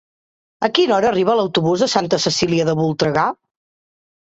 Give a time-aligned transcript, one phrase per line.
[0.67, 3.29] A quina hora arriba l'autobús de Santa Cecília de Voltregà?